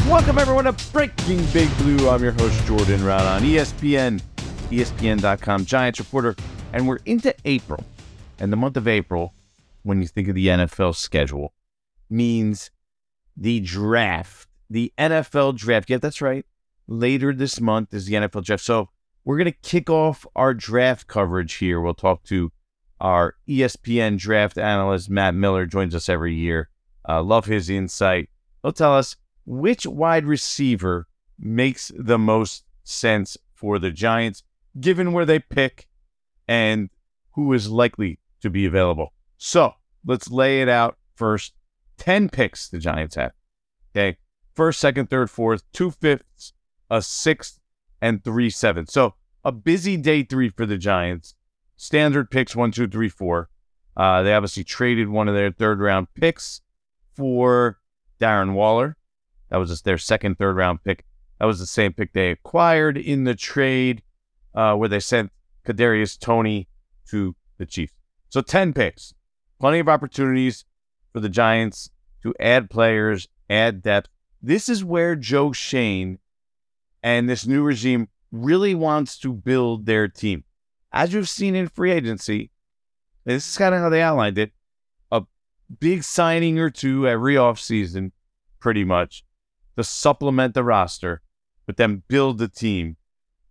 [0.00, 2.08] Welcome everyone to Breaking Big Blue.
[2.08, 4.22] I'm your host Jordan Raanan ESPN,
[4.70, 6.34] ESPN.com Giants reporter,
[6.72, 7.84] and we're into April.
[8.38, 9.34] And the month of April,
[9.82, 11.52] when you think of the NFL schedule,
[12.08, 12.70] means
[13.36, 15.90] the draft, the NFL draft.
[15.90, 16.46] Yeah, that's right.
[16.86, 18.64] Later this month is the NFL draft.
[18.64, 18.88] So
[19.24, 21.80] we're going to kick off our draft coverage here.
[21.80, 22.50] We'll talk to
[23.00, 26.68] our ESPN draft analyst, Matt Miller, joins us every year.
[27.08, 28.30] Uh, love his insight.
[28.62, 31.06] He'll tell us which wide receiver
[31.38, 34.42] makes the most sense for the Giants,
[34.80, 35.88] given where they pick
[36.48, 36.90] and
[37.32, 39.12] who is likely to be available.
[39.38, 39.74] So
[40.04, 41.54] let's lay it out first.
[41.98, 43.32] 10 picks the Giants have.
[43.94, 44.18] Okay.
[44.54, 46.52] First, second, third, fourth, two fifths,
[46.90, 47.58] a sixth,
[48.00, 48.92] and three sevenths.
[48.92, 51.34] So a busy day three for the Giants.
[51.76, 53.48] Standard picks one, two, three, four.
[53.96, 56.60] Uh, they obviously traded one of their third round picks
[57.14, 57.78] for
[58.20, 58.96] Darren Waller.
[59.52, 61.04] That was just their second, third round pick.
[61.38, 64.02] That was the same pick they acquired in the trade
[64.54, 65.30] uh, where they sent
[65.66, 66.68] Kadarius Toney
[67.10, 67.92] to the Chiefs.
[68.30, 69.12] So ten picks,
[69.60, 70.64] plenty of opportunities
[71.12, 71.90] for the Giants
[72.22, 74.08] to add players, add depth.
[74.40, 76.18] This is where Joe Schoen
[77.02, 80.44] and this new regime really wants to build their team.
[80.92, 82.50] As you've seen in free agency,
[83.26, 84.52] this is kind of how they outlined it
[85.10, 85.24] a
[85.78, 88.12] big signing or two every offseason,
[88.58, 89.24] pretty much,
[89.76, 91.22] to supplement the roster,
[91.66, 92.96] but then build the team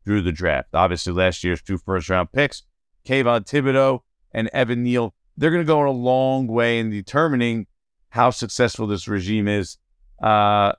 [0.05, 0.69] through the draft.
[0.73, 2.63] Obviously, last year's two first round picks,
[3.05, 7.67] Kayvon Thibodeaux and Evan Neal, they're going to go a long way in determining
[8.09, 9.77] how successful this regime is.
[10.21, 10.73] Uh,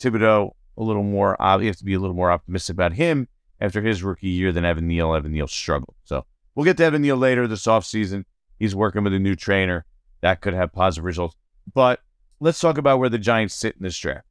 [0.00, 3.28] Thibodeaux, a little more, uh, you have to be a little more optimistic about him
[3.60, 5.14] after his rookie year than Evan Neal.
[5.14, 5.96] Evan Neal struggled.
[6.04, 6.24] So
[6.54, 8.24] we'll get to Evan Neal later this offseason.
[8.58, 9.84] He's working with a new trainer.
[10.20, 11.36] That could have positive results.
[11.72, 12.00] But
[12.40, 14.26] let's talk about where the Giants sit in this draft.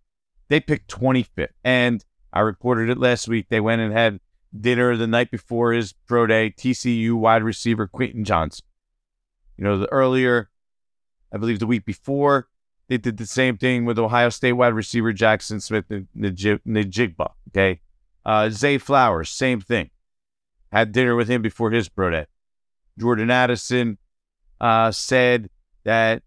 [0.48, 1.48] They picked 25th.
[1.64, 3.48] And I reported it last week.
[3.50, 4.20] They went and had
[4.58, 8.68] dinner the night before his pro day, TCU wide receiver Quentin Johnston.
[9.58, 10.50] You know, the earlier,
[11.32, 12.48] I believe the week before,
[12.88, 17.32] they did the same thing with Ohio State wide receiver Jackson Smith-Njigba.
[17.50, 17.82] Okay.
[18.26, 19.90] Uh, Zay Flowers, same thing.
[20.72, 22.26] Had dinner with him before his pro day.
[22.98, 23.98] Jordan Addison
[24.60, 25.50] uh, said
[25.84, 26.24] that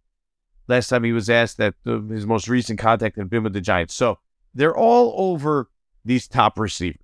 [0.69, 3.61] last time he was asked that the, his most recent contact had been with the
[3.61, 3.95] Giants.
[3.95, 4.19] So
[4.55, 5.71] they're all over
[6.05, 7.01] these top receivers.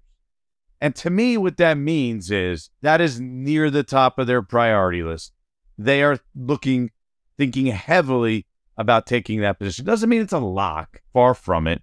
[0.81, 5.03] And to me, what that means is that is near the top of their priority
[5.03, 5.33] list.
[5.79, 6.91] They are looking,
[7.39, 9.85] thinking heavily about taking that position.
[9.85, 11.83] Doesn't mean it's a lock, far from it.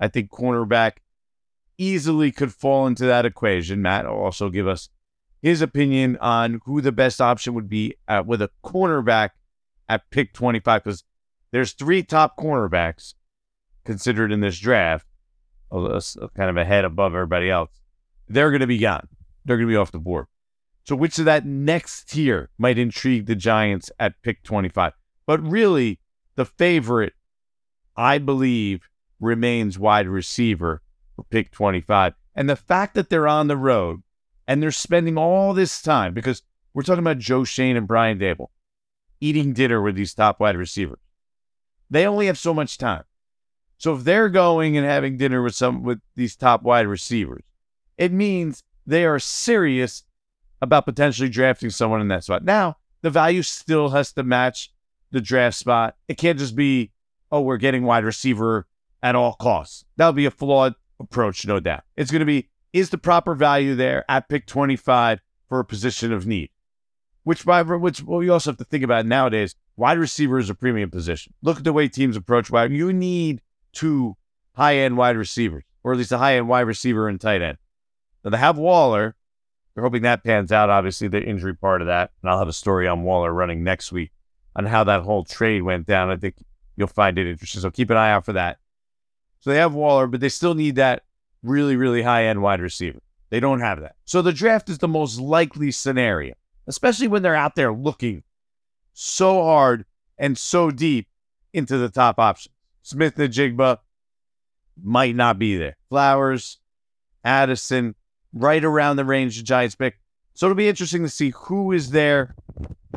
[0.00, 0.92] I think cornerback
[1.76, 3.82] easily could fall into that equation.
[3.82, 4.88] Matt will also give us
[5.42, 9.30] his opinion on who the best option would be uh, with a cornerback
[9.88, 11.04] at pick 25 because
[11.52, 13.14] there's three top cornerbacks
[13.84, 15.06] considered in this draft,
[15.70, 17.70] kind of ahead above everybody else.
[18.28, 19.08] They're going to be gone.
[19.44, 20.26] They're going to be off the board.
[20.84, 24.92] So, which of that next tier might intrigue the Giants at pick 25?
[25.26, 26.00] But really,
[26.34, 27.14] the favorite,
[27.96, 28.88] I believe,
[29.20, 30.82] remains wide receiver
[31.16, 32.14] for pick 25.
[32.34, 34.02] And the fact that they're on the road
[34.46, 36.42] and they're spending all this time, because
[36.74, 38.48] we're talking about Joe Schoen and Brian Daboll
[39.24, 40.98] eating dinner with these top wide receivers.
[41.88, 43.04] They only have so much time.
[43.78, 47.42] So if they're going and having dinner with some with these top wide receivers,
[47.96, 50.04] it means they are serious
[50.60, 52.44] about potentially drafting someone in that spot.
[52.44, 54.72] Now, the value still has to match
[55.10, 55.96] the draft spot.
[56.08, 56.92] It can't just be,
[57.32, 58.66] oh, we're getting wide receiver
[59.02, 59.84] at all costs.
[59.96, 61.84] That would be a flawed approach, no doubt.
[61.96, 66.12] It's going to be, is the proper value there at pick 25 for a position
[66.12, 66.50] of need?
[67.24, 69.54] Which, by which well, we also have to think about nowadays.
[69.76, 71.32] Wide receiver is a premium position.
[71.42, 72.70] Look at the way teams approach wide.
[72.70, 73.40] You need
[73.72, 74.16] two
[74.54, 77.58] high end wide receivers, or at least a high end wide receiver and tight end.
[78.22, 79.16] Now they have Waller.
[79.74, 80.70] They're hoping that pans out.
[80.70, 83.90] Obviously, the injury part of that, and I'll have a story on Waller running next
[83.90, 84.12] week
[84.54, 86.10] on how that whole trade went down.
[86.10, 86.36] I think
[86.76, 87.60] you'll find it interesting.
[87.60, 88.58] So keep an eye out for that.
[89.40, 91.02] So they have Waller, but they still need that
[91.42, 93.00] really, really high end wide receiver.
[93.30, 93.96] They don't have that.
[94.04, 96.34] So the draft is the most likely scenario,
[96.66, 98.22] especially when they're out there looking
[98.92, 99.84] so hard
[100.18, 101.08] and so deep
[101.52, 102.54] into the top options.
[102.82, 103.78] Smith-Njigba
[104.82, 105.76] might not be there.
[105.88, 106.58] Flowers,
[107.24, 107.94] Addison,
[108.32, 109.98] right around the range the Giants pick.
[110.34, 112.34] So it'll be interesting to see who is there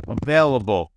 [0.08, 0.92] available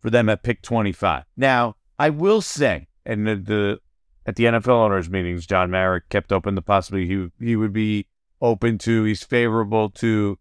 [0.00, 1.24] for them at pick 25.
[1.36, 3.80] Now, I will say, and the, the
[4.26, 8.06] at the NFL owners meetings, John Mara kept open the possibility he he would be
[8.40, 10.38] open to, he's favorable to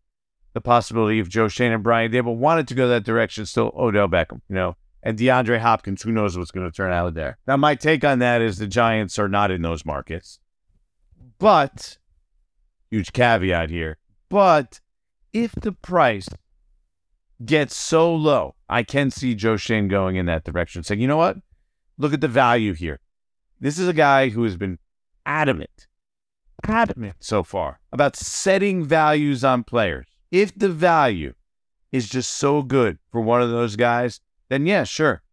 [0.54, 3.46] the possibility of Joe Schoen and Brian Daboll wanted to go that direction.
[3.46, 7.14] Still, Odell Beckham, you know, And DeAndre Hopkins, who knows what's going to turn out
[7.14, 7.38] there.
[7.48, 10.40] Now, my take on that is the Giants are not in those markets.
[11.38, 11.98] But,
[12.92, 13.98] huge caveat here,
[14.30, 14.82] but
[15.32, 16.28] if the price
[17.46, 21.18] gets so low, I can see Joe Schoen going in that direction, saying, you know
[21.18, 21.38] what?
[21.98, 23.00] Look at the value here.
[23.62, 24.80] This is a guy who has been
[25.26, 25.88] adamant,
[26.68, 30.08] adamant so far about setting values on players.
[30.32, 31.34] If the value
[31.92, 35.24] is just so good for one of those guys, then yeah, sure.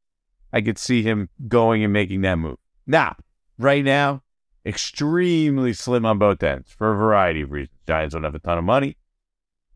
[0.52, 2.58] I could see him going and making that move.
[2.86, 3.16] Now,
[3.58, 4.22] right now,
[4.64, 7.78] extremely slim on both ends for a variety of reasons.
[7.86, 8.96] Giants don't have a ton of money.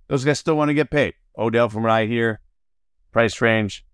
[0.09, 1.15] Those guys still want to get paid.
[1.39, 2.41] Odell, from I hear,
[3.13, 3.85] price range,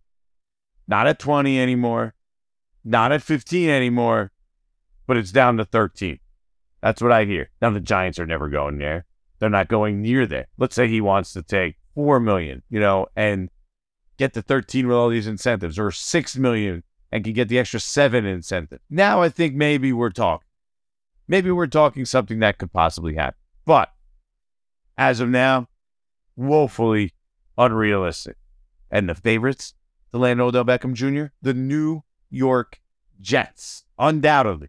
[0.89, 2.15] not at 20 anymore,
[2.85, 4.33] not at 15 anymore,
[5.07, 6.19] but it's down to 13.
[6.83, 7.51] That's what I hear.
[7.61, 9.07] Now the Giants are never going there.
[9.39, 10.47] They're not going near there.
[10.59, 13.51] Let's say he wants to take 4 million, you know, and
[14.17, 17.81] get the 13 with all these incentives or 6 million and can get the extra
[17.81, 18.81] 7 incentive.
[18.89, 20.49] Now I think maybe we're talking.
[21.29, 23.39] Maybe we're talking something that could possibly happen.
[23.65, 23.93] But
[24.97, 25.69] as of now,
[26.37, 27.13] woefully
[27.59, 28.37] unrealistic.
[28.91, 29.75] And the favorites
[30.13, 32.81] to land Odell Beckham Jr., the New York
[33.21, 34.69] Jets, undoubtedly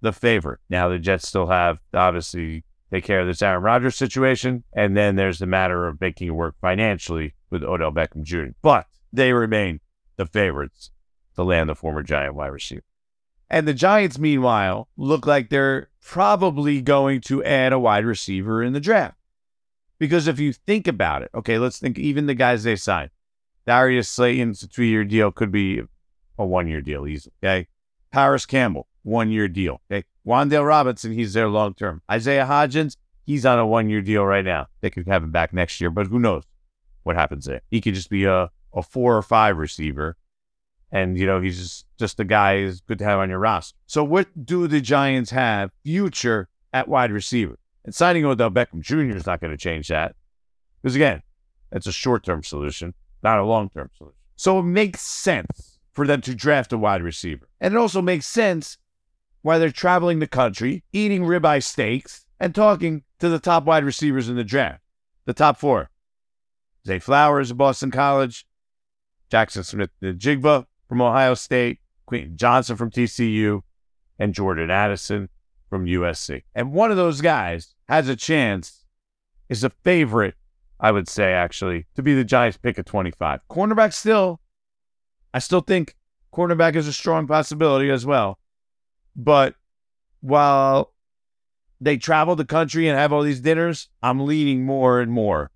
[0.00, 0.60] the favorite.
[0.70, 5.16] Now the Jets still have obviously take care of this Aaron Rodgers situation, and then
[5.16, 8.52] there's the matter of making it work financially with Odell Beckham Jr.
[8.62, 9.80] But they remain
[10.16, 10.90] the favorites
[11.36, 12.82] to land the former Giant wide receiver.
[13.50, 18.72] And the Giants, meanwhile, look like they're probably going to add a wide receiver in
[18.72, 19.16] the draft.
[19.98, 23.10] Because if you think about it, okay, let's think even the guys they signed.
[23.66, 25.82] Darius Slayton's a two year deal, could be
[26.38, 27.34] a one year deal easily.
[27.42, 27.68] Okay.
[28.10, 29.80] Parris Campbell, one year deal.
[29.90, 30.06] Okay.
[30.28, 32.02] Wan'Dale Robinson, he's there long term.
[32.10, 34.66] Isaiah Hodgins, he's on a one year deal right now.
[34.82, 36.44] They could have him back next year, but who knows
[37.04, 37.62] what happens there?
[37.70, 40.16] He could just be a, a four or five receiver.
[40.92, 43.76] And, you know, he's just, just a guy is good to have on your roster.
[43.86, 47.58] So, what do the Giants have future at wide receiver?
[47.84, 49.16] And signing Odell Beckham Jr.
[49.16, 50.14] is not going to change that.
[50.82, 51.22] Because again,
[51.72, 52.92] it's a short term solution,
[53.22, 54.16] not a long term solution.
[54.36, 57.48] So it makes sense for them to draft a wide receiver.
[57.60, 58.78] And it also makes sense
[59.48, 64.28] while they're traveling the country, eating ribeye steaks, and talking to the top wide receivers
[64.28, 64.82] in the draft.
[65.24, 65.88] The top four.
[66.86, 68.46] Zay Flowers of Boston College,
[69.30, 73.62] Jackson Smith-Njigba from Ohio State, Quentin Johnston from TCU,
[74.18, 75.30] and Jordan Addison
[75.70, 76.42] from USC.
[76.54, 78.84] And one of those guys has a chance,
[79.48, 80.34] is a favorite,
[80.78, 83.40] I would say, actually, to be the Giants pick at 25.
[83.50, 84.42] Cornerback still,
[85.32, 85.96] I still think
[86.34, 88.38] cornerback is a strong possibility as well.
[89.18, 89.56] But
[90.20, 90.94] while
[91.80, 95.50] they travel the country and have all these dinners, I'm leaning more and more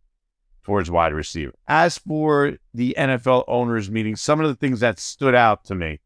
[0.64, 1.54] towards wide receiver.
[1.68, 6.00] As for the NFL owners meeting, some of the things that stood out to me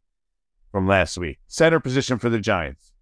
[0.70, 2.92] from last week center position for the Giants.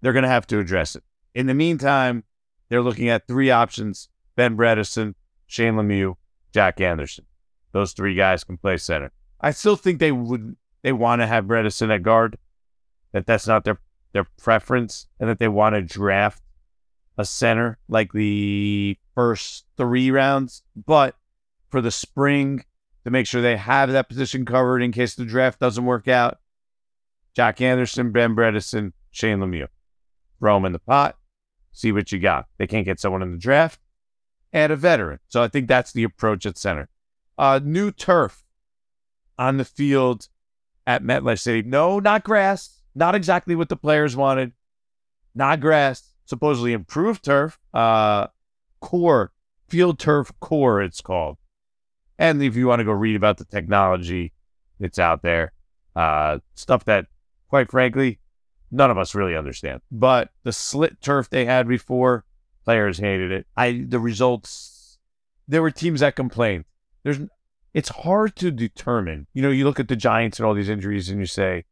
[0.00, 1.02] They're going to have to address it.
[1.34, 2.22] In the meantime,
[2.68, 5.14] they're looking at three options Ben Bredeson,
[5.48, 6.14] Shane Lemieux,
[6.54, 7.26] Jack Anderson.
[7.72, 9.10] Those three guys can play center.
[9.40, 12.38] I still think they would they want to have Bredeson at guard,
[13.12, 13.80] that that's not their
[14.12, 16.42] their preference, and that they want to draft
[17.16, 20.62] a center like the first three rounds.
[20.74, 21.16] But
[21.70, 22.64] for the spring,
[23.04, 26.38] to make sure they have that position covered in case the draft doesn't work out,
[27.34, 29.68] Jack Anderson, Ben Bredeson, Shane Lemieux.
[30.40, 31.16] Throw them in the pot
[31.78, 32.46] see what you got.
[32.58, 33.80] They can't get someone in the draft,
[34.52, 35.20] add a veteran.
[35.28, 36.88] So I think that's the approach at center.
[37.38, 38.44] Uh, new turf
[39.38, 40.28] on the field
[40.86, 41.70] at MetLife Stadium.
[41.70, 42.77] No, not grass.
[42.98, 44.52] Not exactly what the players wanted.
[45.32, 46.14] Not grass.
[46.24, 47.56] Supposedly improved turf.
[47.72, 48.26] Uh,
[48.80, 49.30] core
[49.68, 50.82] field turf core.
[50.82, 51.36] It's called.
[52.18, 54.32] And if you want to go read about the technology,
[54.80, 55.52] it's out there.
[55.94, 57.06] Uh, stuff that,
[57.48, 58.18] quite frankly,
[58.72, 59.80] none of us really understand.
[59.92, 62.24] But the slit turf they had before,
[62.64, 63.46] players hated it.
[63.56, 64.98] I the results
[65.46, 66.64] there were teams that complained.
[67.04, 67.20] There's
[67.74, 69.28] it's hard to determine.
[69.34, 71.64] You know, you look at the Giants and all these injuries and you say,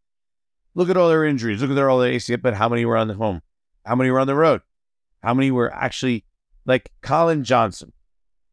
[0.77, 2.99] look at all their injuries, look at their all their ACL, but how many were
[2.99, 3.41] on the home?
[3.85, 4.61] How many were on the road?
[5.23, 6.25] How many were actually
[6.67, 7.93] like Collin Johnson,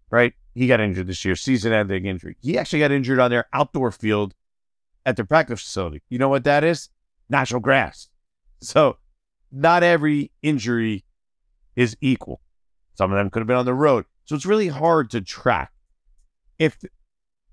[0.09, 0.33] right?
[0.55, 2.37] He got injured this year, season ending injury.
[2.41, 4.33] He actually got injured on their outdoor field
[5.05, 6.01] at their practice facility.
[6.09, 6.89] You know what that is?
[7.29, 8.07] Natural grass.
[8.61, 8.97] So
[9.51, 11.03] not every injury
[11.75, 12.39] is equal.
[12.95, 14.05] Some of them could have been on the road.
[14.25, 15.73] So it's really hard to track
[16.57, 16.77] if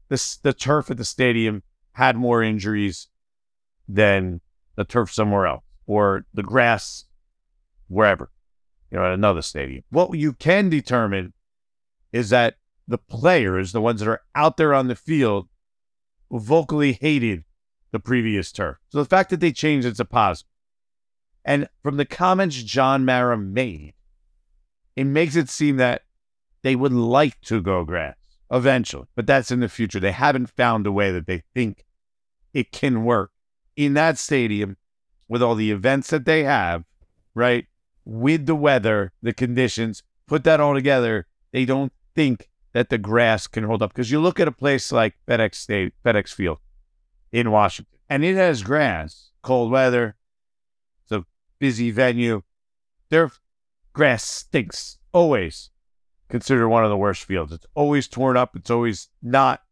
[0.08, 3.08] the, the turf at the stadium had more injuries
[3.88, 4.40] than
[4.76, 7.04] the turf somewhere else or the grass
[7.88, 8.30] wherever,
[8.90, 9.82] you know, at another stadium.
[9.90, 11.32] What you can determine
[12.12, 15.48] is that the players, the ones that are out there on the field,
[16.30, 17.44] vocally hated
[17.92, 18.76] the previous turf.
[18.88, 20.48] So the fact that they changed it's a positive.
[21.44, 23.94] And from the comments John Mara made,
[24.94, 26.02] it makes it seem that
[26.62, 28.16] they would like to go grass
[28.50, 30.00] eventually, but that's in the future.
[30.00, 31.84] They haven't found a way that they think
[32.52, 33.32] it can work
[33.80, 34.76] in that stadium
[35.26, 36.84] with all the events that they have,
[37.34, 37.66] right?
[38.04, 43.46] With the weather, the conditions, put that all together, they don't think that the grass
[43.46, 43.94] can hold up.
[43.94, 46.58] Because you look at a place like FedEx State, FedEx Field
[47.32, 50.16] in Washington, and it has grass, cold weather,
[51.04, 51.24] it's a
[51.58, 52.42] busy venue.
[53.08, 53.30] Their
[53.94, 55.70] grass stinks always.
[56.28, 57.50] Considered one of the worst fields.
[57.50, 58.54] It's always torn up.
[58.54, 59.62] It's always not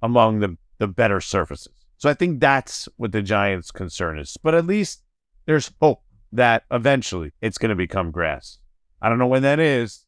[0.00, 1.79] among the, the better surfaces.
[2.00, 4.38] So I think that's what the Giants' concern is.
[4.42, 5.02] But at least
[5.44, 6.02] there's hope
[6.32, 8.58] that eventually it's going to become grass.
[9.02, 10.06] I don't know when that is.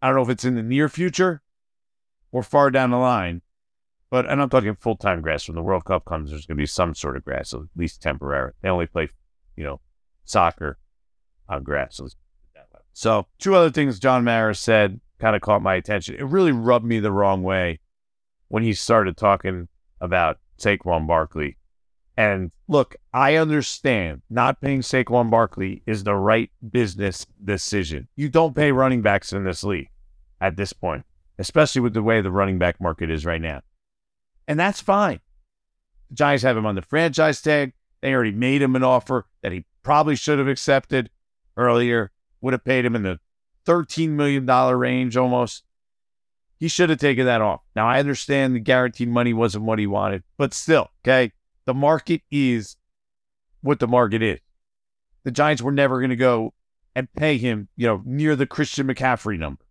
[0.00, 1.42] I don't know if it's in the near future
[2.32, 3.42] or far down the line.
[4.08, 5.46] But and I'm talking full time grass.
[5.46, 8.00] When the World Cup comes, there's going to be some sort of grass, at least
[8.00, 8.52] temporary.
[8.62, 9.10] They only play,
[9.54, 9.80] you know,
[10.24, 10.78] soccer
[11.46, 12.00] on grass.
[12.94, 16.14] So two other things John Mara said kind of caught my attention.
[16.14, 17.80] It really rubbed me the wrong way
[18.48, 19.68] when he started talking
[20.00, 21.56] about Saquon Barkley.
[22.16, 28.08] And look, I understand not paying Saquon Barkley is the right business decision.
[28.16, 29.90] You don't pay running backs in this league
[30.40, 31.04] at this point,
[31.38, 33.60] especially with the way the running back market is right now.
[34.48, 35.20] And that's fine.
[36.08, 37.74] The Giants have him on the franchise tag.
[38.00, 41.10] They already made him an offer that he probably should have accepted
[41.56, 43.18] earlier, would have paid him in the
[43.66, 45.64] $13 million range almost.
[46.58, 47.60] He should have taken that off.
[47.74, 51.32] Now, I understand the guaranteed money wasn't what he wanted, but still, okay,
[51.66, 52.76] the market is
[53.60, 54.40] what the market is.
[55.24, 56.54] The Giants were never going to go
[56.94, 59.64] and pay him, you know, near the Christian McCaffrey number.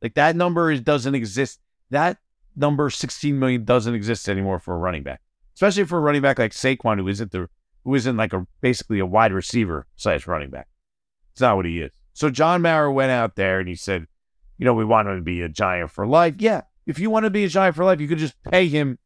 [0.00, 1.60] Like that number is, doesn't exist.
[1.90, 2.16] That
[2.56, 5.20] number, 16 million, doesn't exist anymore for a running back,
[5.54, 7.48] especially for a running back like Saquon, who isn't the,
[7.84, 10.68] who isn't like a basically a wide receiver size running back.
[11.32, 11.90] It's not what he is.
[12.14, 14.06] So John Mara went out there and he said,
[14.60, 16.34] you know, we want him to be a giant for life.
[16.38, 18.98] Yeah, if you want to be a giant for life, you could just pay him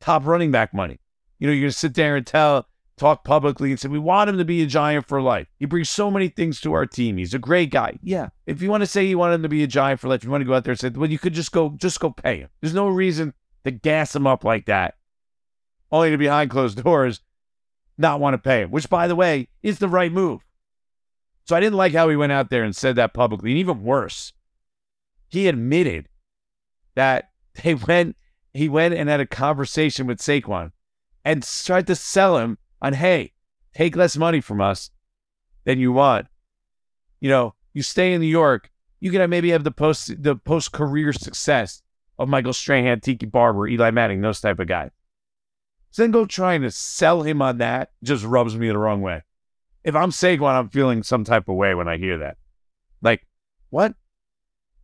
[0.00, 0.98] top running back money.
[1.38, 4.30] You know, you're going to sit there and tell, talk publicly and say, we want
[4.30, 5.48] him to be a giant for life.
[5.58, 7.18] He brings so many things to our team.
[7.18, 7.98] He's a great guy.
[8.02, 8.30] Yeah.
[8.46, 10.30] If you want to say you want him to be a giant for life, you
[10.30, 12.38] want to go out there and say, well, you could just go, just go pay
[12.38, 12.48] him.
[12.62, 13.34] There's no reason
[13.64, 14.94] to gas him up like that,
[15.92, 17.20] only to behind closed doors
[17.98, 20.40] not want to pay him, which, by the way, is the right move.
[21.44, 23.50] So I didn't like how he went out there and said that publicly.
[23.50, 24.32] And even worse,
[25.36, 26.08] he admitted
[26.94, 27.28] that
[27.62, 28.16] they went
[28.54, 30.72] he went and had a conversation with Saquon
[31.26, 33.34] and tried to sell him on hey,
[33.74, 34.90] take less money from us
[35.64, 36.26] than you want.
[37.20, 40.72] You know, you stay in New York, you can maybe have the post the post
[40.72, 41.82] career success
[42.18, 44.90] of Michael Strahan, Tiki Barber, Eli Manning, those type of guys.
[45.90, 49.22] So then go trying to sell him on that just rubs me the wrong way.
[49.84, 52.38] If I'm Saquon, I'm feeling some type of way when I hear that.
[53.02, 53.26] Like,
[53.68, 53.94] what?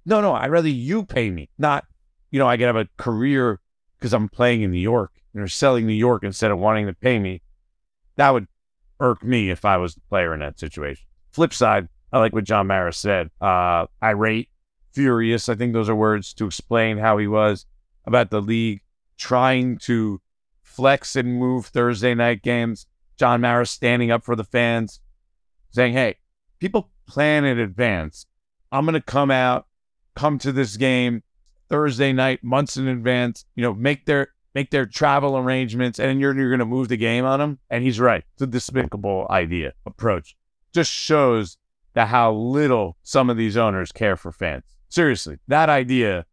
[0.05, 1.85] No, no, I'd rather you pay me, not,
[2.31, 3.61] you know, I can have a career
[3.99, 6.93] because I'm playing in New York and are selling New York instead of wanting to
[6.93, 7.43] pay me.
[8.17, 8.49] That would
[9.01, 11.07] irk me if I was the player in that situation.
[11.31, 13.31] Flip side, I like what John Mara said.
[13.41, 14.49] Uh, irate,
[14.93, 15.49] furious.
[15.49, 17.65] I think those are words to explain how he was
[18.05, 18.81] about the league
[19.17, 20.21] trying to
[20.63, 22.87] flex and move Thursday night games.
[23.17, 25.01] John Mara standing up for the fans,
[25.71, 26.17] saying, hey,
[26.59, 28.27] people plan in advance.
[28.73, 29.67] I'm going to come out
[30.14, 31.23] come to this game
[31.69, 36.37] Thursday night, months in advance, you know, make their make their travel arrangements, and you're
[36.37, 37.59] you're gonna move the game on them.
[37.71, 38.25] And he's right.
[38.35, 40.37] It's a despicable idea approach.
[40.75, 41.57] Just shows
[41.95, 44.64] that how little some of these owners care for fans.
[44.88, 46.26] Seriously, that idea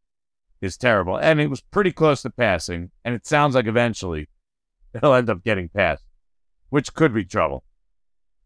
[0.62, 1.18] is terrible.
[1.18, 4.28] And it was pretty close to passing, and it sounds like eventually
[4.94, 6.04] it'll end up getting passed,
[6.70, 7.64] which could be trouble.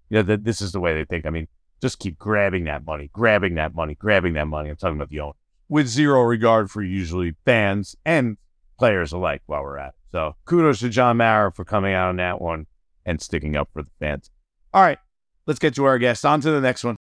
[0.10, 1.26] Yeah, you know, that this is the way they think.
[1.26, 1.48] I mean,
[1.84, 4.70] just keep grabbing that money, grabbing that money, grabbing that money.
[4.70, 5.34] I'm talking about the owner
[5.68, 8.38] with zero regard for usually fans and
[8.80, 9.96] players alike while we're at it.
[10.14, 12.68] So kudos to John Mara for coming out on that one
[13.06, 14.32] and sticking up for the fans.
[14.74, 14.98] All right,
[15.46, 16.26] let's get to our guest.
[16.26, 16.96] On to the next one.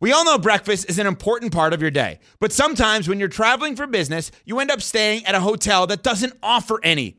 [0.00, 3.28] We all know breakfast is an important part of your day, but sometimes when you're
[3.28, 7.18] traveling for business, you end up staying at a hotel that doesn't offer any.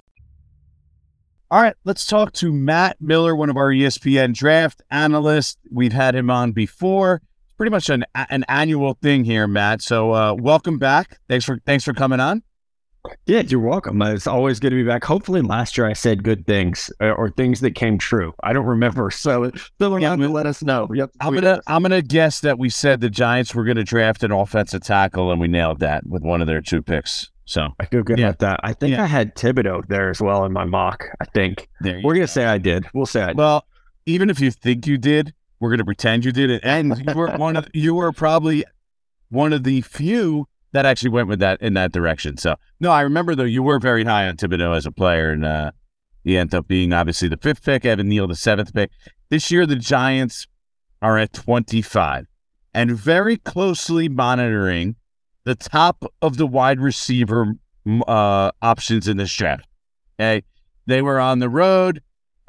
[1.51, 5.57] All right, let's talk to Matt Miller, one of our ESPN draft analysts.
[5.69, 7.21] We've had him on before.
[7.43, 9.81] It's pretty much an an annual thing here, Matt.
[9.81, 11.19] So uh, welcome back.
[11.27, 12.41] Thanks for thanks for coming on.
[13.25, 14.01] Yeah, you're welcome.
[14.01, 15.03] It's always good to be back.
[15.03, 18.33] Hopefully, last year I said good things uh, or things that came true.
[18.43, 20.87] I don't remember, so still Yeah, let us know.
[20.93, 21.11] Yep.
[21.19, 24.83] I'm gonna I'm gonna guess that we said the Giants were gonna draft an offensive
[24.83, 27.29] tackle, and we nailed that with one of their two picks.
[27.45, 28.27] So I feel good Yeah.
[28.29, 28.59] about that.
[28.63, 29.03] I think Yeah.
[29.03, 31.05] I had Thibodeaux there as well in my mock.
[31.19, 32.13] I think we're go.
[32.13, 32.85] gonna say I did.
[32.93, 33.37] We'll say I did.
[33.37, 33.65] Well,
[34.05, 37.31] even if you think you did, we're gonna pretend you did it, and you were
[37.37, 38.63] one of you were probably
[39.29, 42.37] one of the few that actually went with that in that direction.
[42.37, 45.43] So no, I remember though you were very high on Thibodeaux as a player, and
[45.45, 45.71] uh,
[46.23, 48.91] he ended up being obviously the fifth pick, Evan Neal the seventh pick.
[49.29, 50.47] This year the Giants
[51.01, 52.25] are at twenty five,
[52.73, 54.95] and very closely monitoring
[55.43, 57.53] the top of the wide receiver
[58.07, 59.67] uh, options in this draft.
[60.19, 60.43] Okay,
[60.85, 62.01] they were on the road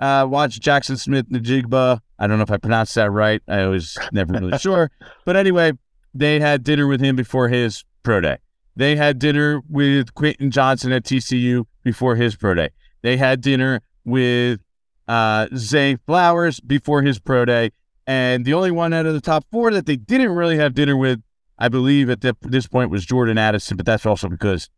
[0.02, 2.00] uh, watched Jackson Smith Najigba.
[2.18, 3.40] I don't know if I pronounced that right.
[3.46, 4.90] I was never really sure.
[5.24, 5.72] But anyway,
[6.12, 8.38] they had dinner with him before his pro day.
[8.74, 12.70] They had dinner with Quentin Johnston at TCU before his pro day.
[13.02, 14.60] They had dinner with
[15.06, 17.70] uh, Zay Flowers before his pro day.
[18.04, 20.96] And the only one out of the top four that they didn't really have dinner
[20.96, 21.22] with,
[21.62, 23.76] I believe at the, this point, was Jordan Addison.
[23.76, 24.68] But that's also because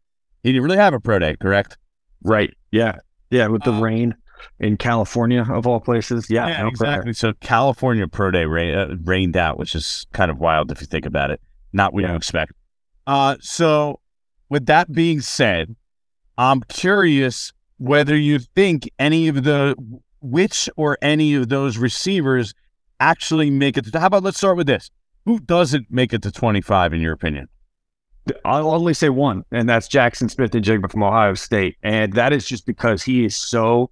[0.42, 1.78] he didn't really have a pro day, correct?
[2.22, 2.52] right.
[2.70, 2.98] Yeah.
[3.30, 3.48] Yeah.
[3.48, 4.14] With the Uh, rain
[4.60, 6.28] in California of all places.
[6.28, 6.46] Yeah.
[6.48, 7.12] Yeah, no, exactly.
[7.12, 10.86] So California Pro Day rain, uh, rained out, which is kind of wild if you
[10.86, 11.40] think about it.
[11.72, 12.52] Not what you expect.
[13.06, 14.00] Uh, so
[14.48, 15.74] with that being said,
[16.36, 19.74] I'm curious whether you think any of the
[20.20, 22.54] which or any of those receivers
[23.00, 23.92] actually make it.
[23.92, 24.90] To, how about let's start with this?
[25.24, 27.48] Who doesn't make it to 25 in your opinion?
[28.44, 31.76] I'll only say one, and that's Jackson Smith-Njigba from Ohio State.
[31.82, 33.90] And that is just because he is so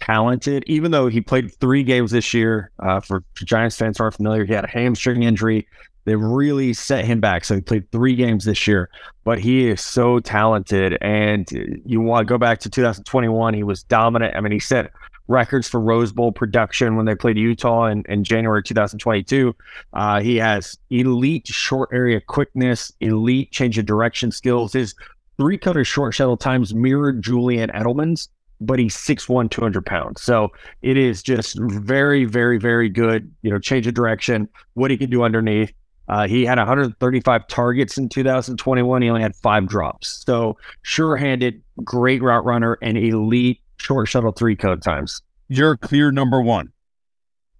[0.00, 0.64] talented.
[0.66, 4.52] Even though he played three games this year, uh, for Giants fans aren't familiar, he
[4.52, 5.66] had a hamstring injury.
[6.04, 7.44] They really set him back.
[7.44, 8.90] So he played three games this year,
[9.24, 10.98] but he is so talented.
[11.00, 11.48] And
[11.86, 14.36] you want to go back to 2021, he was dominant.
[14.36, 14.90] I mean, he set
[15.28, 19.54] records for Rose Bowl production when they played Utah in, in January 2022.
[19.92, 24.72] Uh, he has elite short area quickness, elite change of direction skills.
[24.72, 24.94] His
[25.38, 28.28] three cutter short shuttle times mirrored Julian Edelman's,
[28.60, 30.22] but he's 6'1, 200 pounds.
[30.22, 30.50] So
[30.82, 35.10] it is just very, very, very good, you know, change of direction, what he can
[35.10, 35.72] do underneath.
[36.08, 39.02] Uh, he had 135 targets in 2021.
[39.02, 40.22] He only had five drops.
[40.26, 46.10] So sure handed, great route runner, and elite short shuttle three cone times You're clear
[46.12, 46.72] number one.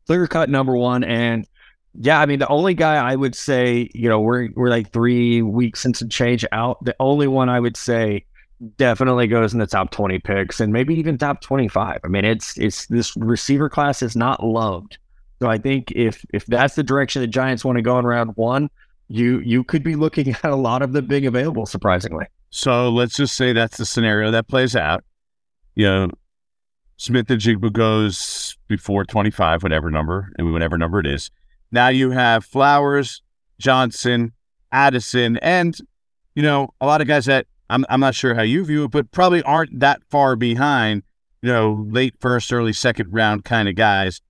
[0.07, 1.05] clear cut number one.
[1.05, 1.47] And
[1.95, 5.43] yeah, I mean, the only guy I would say, you know, we're we're like three
[5.43, 6.83] weeks since the change out.
[6.85, 8.25] The only one I would say
[8.77, 12.01] definitely goes in the top 20 picks and maybe even top 25.
[12.03, 14.99] I mean, it's it's this receiver class is not loved.
[15.41, 18.31] So I think if if that's the direction the Giants want to go in round
[18.37, 18.71] one,
[19.09, 22.27] you you could be looking at a lot of the big available, surprisingly.
[22.51, 25.05] So let's just say that's the scenario that plays out.
[25.75, 26.11] You know,
[26.97, 31.31] Smith-Njigba goes before 25, whatever number, and whatever number it is.
[31.71, 33.23] Now you have Flowers,
[33.59, 34.33] Johnston,
[34.71, 35.77] Addison, and,
[36.35, 38.91] you know, a lot of guys that I'm, I'm not sure how you view it,
[38.91, 41.03] but probably aren't that far behind,
[41.41, 44.21] you know, late first, early second round kind of guys.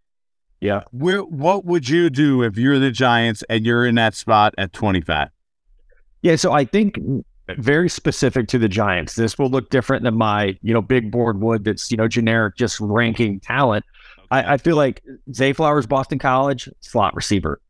[0.60, 0.82] Yeah.
[0.92, 4.72] Where, what would you do if you're the Giants and you're in that spot at
[4.72, 5.28] 25?
[6.22, 6.96] Yeah, so I think
[7.58, 9.14] very specific to the Giants.
[9.14, 12.56] This will look different than my, you know, big board would that's, you know, generic,
[12.56, 13.84] just ranking talent.
[14.30, 15.02] I, I feel like
[15.34, 17.60] Zay Flowers, Boston College, slot receiver.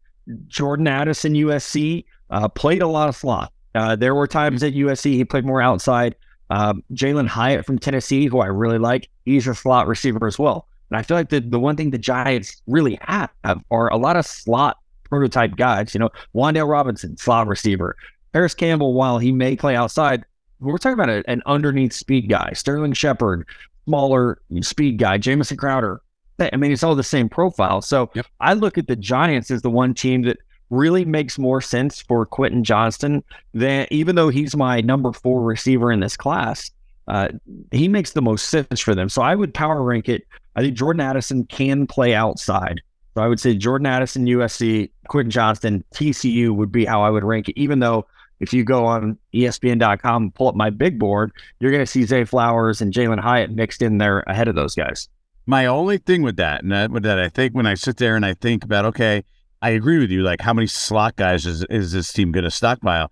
[0.47, 3.53] Jordan Addison, USC, uh, played a lot of slot.
[3.75, 6.15] Uh, there were times at USC he played more outside.
[6.51, 10.69] Um, Jalen Hyatt from Tennessee, who I really like, he's a slot receiver as well.
[10.91, 13.31] And I feel like the, the one thing the Giants really have
[13.71, 15.95] are a lot of slot prototype guys.
[15.95, 17.97] You know, Wan'Dale Robinson, slot receiver.
[18.33, 20.25] Parris Campbell, while he may play outside,
[20.61, 22.53] we're talking about a, an underneath speed guy.
[22.55, 23.47] Sterling Shepard,
[23.85, 25.19] smaller speed guy.
[25.19, 26.01] Jamison Crowder.
[26.41, 27.83] I mean, it's all the same profile.
[27.83, 28.27] So Yep.
[28.41, 30.39] I look at the Giants as the one team that
[30.71, 35.93] really makes more sense for Quentin Johnston than even though he's my number four receiver
[35.93, 36.71] in this class.
[37.07, 37.29] Uh,
[37.71, 39.09] he makes the most sense for them.
[39.09, 40.27] So I would power rank it.
[40.57, 42.81] I think Jordan Addison can play outside.
[43.15, 47.25] So I would say Jordan Addison, USC, Quentin Johnston, TCU would be how I would
[47.25, 48.07] rank it, even though
[48.43, 52.05] if you go on ESPN.com and pull up my big board, you're going to see
[52.05, 55.09] Zay Flowers and Jalen Hyatt mixed in there ahead of those guys.
[55.47, 58.17] My only thing with that, and that, with that, I think when I sit there
[58.17, 59.23] and I think about, okay,
[59.63, 60.23] I agree with you.
[60.23, 63.11] Like, how many slot guys is, is this team going to stockpile?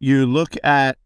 [0.00, 0.98] You look at,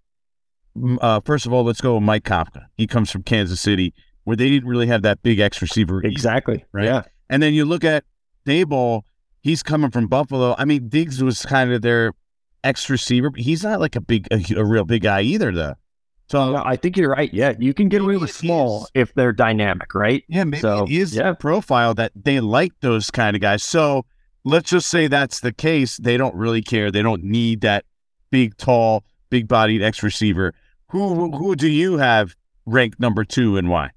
[1.01, 2.65] uh, first of all, let's go with Mike Kafka.
[2.77, 3.93] He comes from Kansas City,
[4.25, 5.99] where they didn't really have that big X receiver.
[6.01, 6.65] either, Exactly.
[6.73, 6.85] right?
[6.87, 7.03] Yeah.
[7.29, 8.05] And then you look at
[8.47, 9.03] Daboll,
[9.43, 10.55] he's coming from Buffalo.
[10.59, 12.13] I mean, Diggs was kind of their
[12.67, 15.75] X receiver, but he's not like a big, a, a real big guy either, though.
[16.29, 17.33] So, No, I think you're right.
[17.33, 17.55] Yeah.
[17.59, 18.91] You can get away with small is.
[18.95, 20.25] if they're dynamic, right?
[20.29, 21.31] yeah, maybe So, it is yeah.
[21.31, 23.63] a profile that they like those kind of guys.
[23.63, 24.05] So
[24.45, 25.97] let's just say that's the case.
[25.99, 26.91] They don't really care.
[26.91, 27.85] They don't need that
[28.33, 30.53] big, tall, big bodied X receiver.
[30.91, 33.91] Who who do you have ranked number two and why?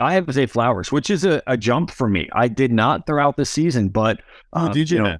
[0.00, 2.28] I have to say Flowers, which is a, a jump for me.
[2.32, 4.20] I did not throughout the season, but
[4.52, 4.98] Oh, uh, did you?
[4.98, 5.18] know, man?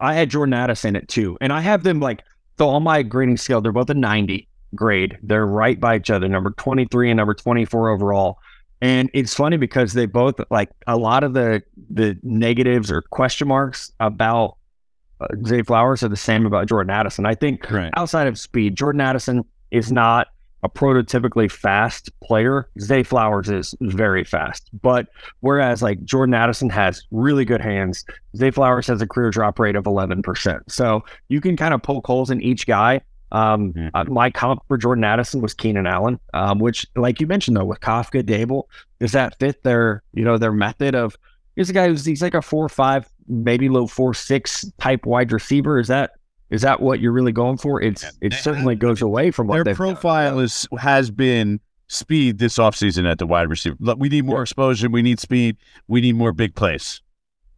[0.00, 2.22] I had Jordan Addison at two, and I have them like
[2.58, 3.60] so on my grading scale.
[3.60, 5.18] They're both a ninety grade.
[5.22, 8.38] They're right by each other, number twenty three and number twenty four overall.
[8.82, 13.48] And it's funny because they both like a lot of the the negatives or question
[13.48, 14.56] marks about
[15.20, 17.24] uh, Zay Flowers are the same about Jordan Addison.
[17.24, 17.92] I think Right.
[17.96, 20.26] outside of speed, Jordan Addison is not
[20.64, 22.68] a prototypically fast player.
[22.80, 24.70] Zay Flowers is very fast.
[24.82, 25.06] But
[25.40, 28.04] whereas like Jordan Addison has really good hands,
[28.36, 30.60] Zay Flowers has a career drop rate of 11%.
[30.68, 33.02] So you can kind of poke holes in each guy.
[33.30, 33.90] Um, Mhm.
[33.94, 37.64] uh, my comp for Jordan Addison was Keenan Allen, um, which, like you mentioned, though,
[37.64, 38.64] with Kafka, Daboll,
[39.00, 41.16] does that fit their, you know, their method of?
[41.56, 45.30] Here's a guy who's he's like a four five, maybe low four six type wide
[45.32, 45.78] receiver.
[45.78, 46.12] Is that
[46.50, 47.82] is that what you're really going for?
[47.82, 52.38] It's Yeah, it they certainly goes away from what Their profile is has been speed
[52.38, 53.76] this offseason at the wide receiver.
[53.80, 54.88] Look, we need more exposure.
[54.88, 55.56] We need speed.
[55.88, 57.00] We need more big plays.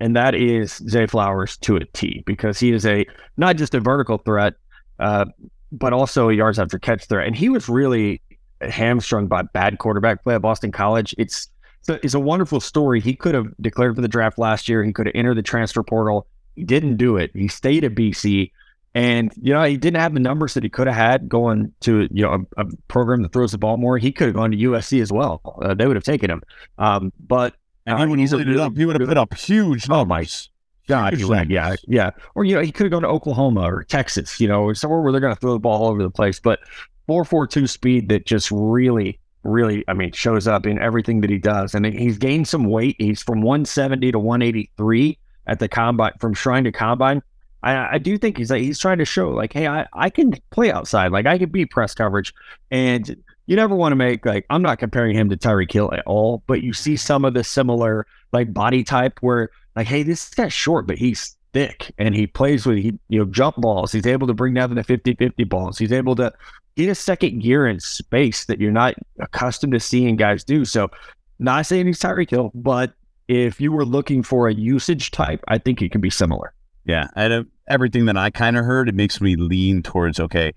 [0.00, 3.80] and that is Zay Flowers to a T because he is a not just a
[3.80, 4.54] vertical threat,
[4.98, 5.26] uh,
[5.72, 7.26] but also a yards after catch threat.
[7.26, 8.20] And he was really
[8.60, 11.14] hamstrung by bad quarterback play at Boston College.
[11.18, 11.48] It's
[11.80, 13.00] it's it's a wonderful story.
[13.00, 14.82] He could have declared for the draft last year.
[14.82, 16.26] He could have entered the transfer portal.
[16.56, 17.30] He didn't do it.
[17.34, 18.50] He stayed at BC.
[18.96, 22.08] And you know he didn't have the numbers that he could have had going to
[22.10, 23.98] you know a, a program that throws the ball more.
[23.98, 25.42] He could have gone to USC as well.
[25.60, 26.40] Uh, they would have taken him.
[26.78, 27.54] Um, but
[27.84, 28.74] And he would have lit it really up.
[28.74, 30.50] He would have put up huge Oh, my numbers.
[30.88, 31.50] God, Huge.
[31.50, 32.10] Yeah, yeah.
[32.34, 35.02] Or you know, he could have gone to Oklahoma or Texas, you know, or somewhere
[35.02, 36.40] where they're going to throw the ball all over the place.
[36.40, 36.60] But
[37.06, 41.28] four four two speed that just really, really, I mean, shows up in everything that
[41.28, 41.74] he does.
[41.74, 42.96] I And he's gained some weight.
[42.98, 47.20] He's from 170 to 183 at the combine, from Shrine to Combine.
[47.66, 50.34] I, I do think he's like he's trying to show like, hey, I, I can
[50.50, 52.32] play outside, like I can beat press coverage,
[52.70, 56.06] and you never want to make like I'm not comparing him to Tyreek Hill at
[56.06, 60.28] all, but you see some of the similar like body type where like, hey, this
[60.30, 63.90] guy's short, but he's thick and he plays with he you know jump balls.
[63.90, 65.78] He's able to bring down the 50-50 balls.
[65.78, 66.32] He's able to
[66.76, 70.64] get a second gear in space that you're not accustomed to seeing guys do.
[70.64, 70.90] So
[71.38, 72.94] not saying he's Tyreek Hill, but
[73.26, 76.52] if you were looking for a usage type, I think it can be similar.
[76.84, 80.52] Yeah, and uh, everything that I kind of heard, it makes me lean towards okay.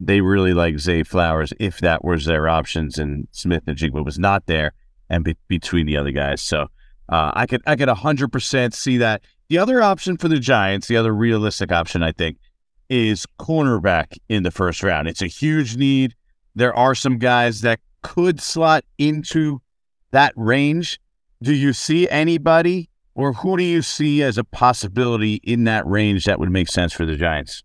[0.00, 4.72] They really like Zay Flowers if that was their options, and Smith-Njigba was not there,
[5.08, 6.42] and be- between the other guys.
[6.42, 6.68] So
[7.08, 9.22] uh, I could I could hundred percent see that.
[9.48, 12.38] The other option for the Giants, the other realistic option, I think,
[12.88, 15.06] is cornerback in the first round.
[15.06, 16.14] It's a huge need.
[16.54, 19.60] There are some guys that could slot into
[20.12, 20.98] that range.
[21.42, 26.24] Do you see anybody or who do you see as a possibility in that range
[26.24, 27.62] that would make sense for the Giants?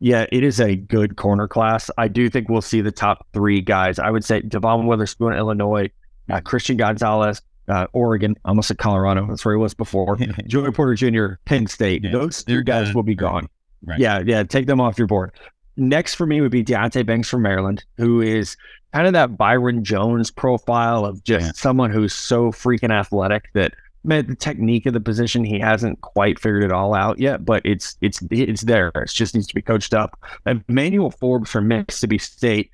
[0.00, 1.90] Yeah, it is a good corner class.
[1.98, 3.98] I do think we'll see the top three guys.
[3.98, 5.90] I would say Devon Witherspoon, Illinois,
[6.30, 9.26] uh, Christian Gonzalez, uh, Oregon, almost at Colorado.
[9.26, 10.16] That's where he was before.
[10.46, 12.04] Joey Porter Jr., Penn State.
[12.04, 13.48] Yeah, Those two guys will be gone.
[13.84, 13.98] Right.
[13.98, 14.44] Yeah, yeah.
[14.44, 15.32] Take them off your board.
[15.76, 18.56] Next for me would be Deonte Banks from Maryland, who is
[18.92, 21.52] kind of that Byron Jones profile of just Yeah.
[21.54, 26.64] someone who's so freaking athletic that the technique of the position he hasn't quite figured
[26.64, 28.88] it all out yet, but it's it's it's there.
[28.94, 30.18] It just needs to be coached up.
[30.46, 32.70] And Emmanuel Forbes from Mississippi State,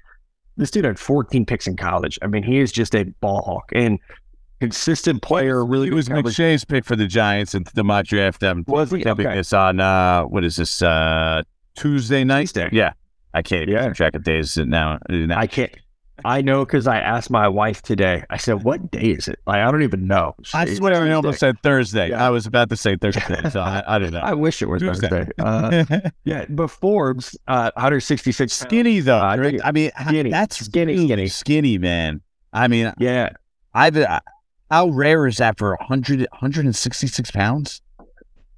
[0.56, 2.18] this dude had 14 picks in college.
[2.22, 3.98] I mean, he is just a ball hawk and
[4.60, 5.64] consistent player.
[5.64, 6.08] Really, It was.
[6.08, 8.40] McShay's pick for the Giants and the mock draft.
[8.40, 8.64] them.
[8.68, 9.04] Was he?
[9.04, 9.42] Okay.
[9.52, 11.42] on uh, what is this uh,
[11.76, 12.42] Tuesday night?
[12.48, 12.68] Tuesday.
[12.72, 12.92] Yeah,
[13.32, 13.92] I can't Yeah.
[13.92, 14.98] track of days now.
[15.10, 15.72] I can't.
[16.24, 18.22] I know because I asked my wife today.
[18.31, 20.35] I said, "What day is it?" Like I don't even know.
[20.53, 22.11] I It's swear I almost said Thursday.
[22.11, 22.24] Yeah.
[22.27, 24.20] I was about to say Thursday, so I, I don't know.
[24.20, 25.09] I wish it was Tuesday.
[25.09, 25.33] Thursday.
[25.38, 25.85] Uh,
[26.24, 29.16] yeah, but Forbes, uh, 166 skinny though.
[29.18, 29.61] Uh, I right?
[29.64, 30.31] I mean, skinny.
[30.31, 31.29] that's Skinny, really skinny.
[31.29, 32.20] skinny, man.
[32.53, 33.31] I mean, Yeah,
[33.74, 34.20] I've uh,
[34.70, 37.81] how rare is that for 100, 166 pounds?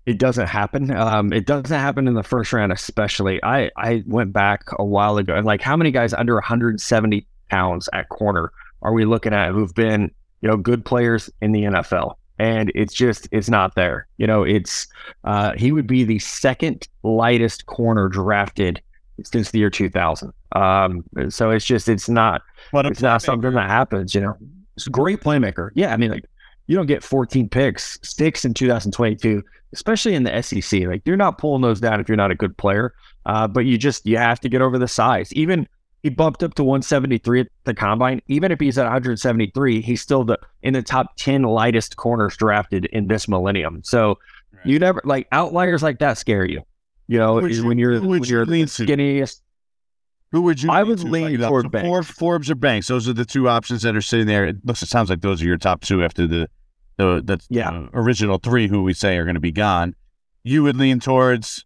[0.05, 0.90] it doesn't happen.
[0.92, 3.42] Um, it doesn't happen in the first round, especially.
[3.42, 7.88] I I went back a while ago, and like, how many guys under 170 pounds
[7.92, 12.14] at corner are we looking at who've been, you know, good players in the NFL?
[12.38, 14.06] And it's just, it's not there.
[14.18, 14.87] You know, it's
[15.24, 18.80] uh, he would be the second lightest corner drafted
[19.24, 20.32] since the year 2000.
[20.52, 24.14] Um, so it's just, it's not, But it's not something that happens.
[24.14, 24.37] You know,
[24.76, 25.70] it's a great playmaker.
[25.74, 26.26] Yeah, I mean, like
[26.66, 30.82] you don't get 14 picks, sticks in 2022, especially in the SEC.
[30.82, 32.94] Like you're not pulling those down if you're not a good player.
[33.24, 35.32] Uh, but you just you have to get over the size.
[35.32, 35.66] Even
[36.07, 38.23] he bumped up to 173 at the combine.
[38.29, 42.85] Even if he's at 173, he's still the in the top 10 lightest corners drafted
[42.87, 43.81] in this millennium.
[43.83, 44.19] So
[44.53, 44.66] Right.
[44.66, 46.62] you never like outliers like that scare you.
[47.09, 48.53] You know, you- when you're when you you're to?
[48.87, 49.40] skinniest.
[50.31, 50.71] Who would you?
[50.71, 51.07] I would to?
[51.09, 51.87] lean Like, toward Banks.
[51.88, 52.87] Forbes, Forbes or Banks.
[52.87, 54.45] Those are the two options that are sitting there.
[54.47, 54.83] It looks.
[54.83, 56.49] It sounds like those are your top two after the
[56.99, 57.71] the the Yeah.
[57.71, 59.95] uh, original three who we say are going to be gone.
[60.45, 61.64] You would lean towards.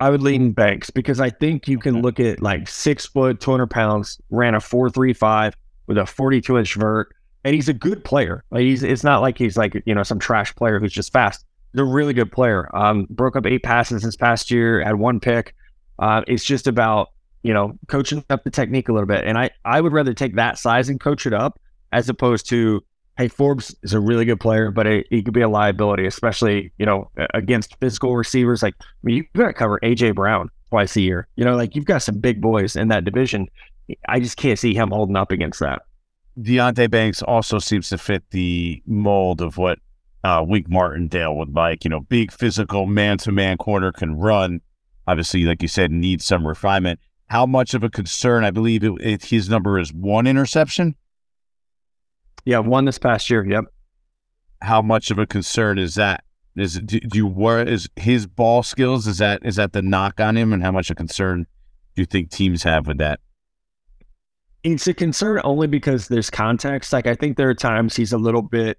[0.00, 3.66] I would lean Banks because I think you can look at like six foot, 200
[3.68, 5.54] pounds, ran a 4.35
[5.86, 8.44] with a 42 inch vert, and he's a good player.
[8.50, 11.44] Like he's, it's not like he's like, you know, some trash player who's just fast.
[11.72, 12.70] He's a really good player.
[12.76, 15.54] Um, broke up eight passes this past year, had one pick.
[15.98, 17.08] Uh, it's just about,
[17.42, 19.24] you know, coaching up the technique a little bit.
[19.24, 21.58] And I, I would rather take that size and coach it up
[21.92, 22.84] as opposed to,
[23.18, 26.72] hey, Forbes is a really good player, but it, he could be a liability, especially,
[26.78, 28.62] you know, against physical receivers.
[28.62, 31.26] Like, I mean, you've got to cover AJ Brown twice a year.
[31.34, 33.48] You know, like you've got some big boys in that division.
[34.08, 35.82] I just can't see him holding up against that.
[36.40, 39.80] Deonte Banks also seems to fit the mold of what
[40.22, 41.84] uh, Wink Martindale would like.
[41.84, 44.60] You know, big physical man to man corner can run.
[45.08, 47.00] Obviously, like you said, needs some refinement.
[47.26, 48.44] How much of a concern?
[48.44, 50.94] I believe it, it, his number is one interception.
[52.44, 53.46] Yeah, one this past year.
[53.46, 53.64] Yep.
[54.62, 56.24] How much of a concern is that?
[56.56, 57.70] Is it, do, do you worry?
[57.70, 59.06] Is his ball skills?
[59.06, 60.52] Is that is that the knock on him?
[60.52, 61.46] And how much a concern
[61.94, 63.20] do you think teams have with that?
[64.64, 66.92] It's a concern only because there's context.
[66.92, 68.78] Like I think there are times he's a little bit.